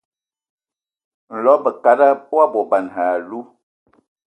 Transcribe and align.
Nlɔb 1.35 1.59
bəkada 1.63 2.07
wa 2.33 2.43
bɔban 2.53 2.85
və 2.93 3.01
yalu. 3.11 3.39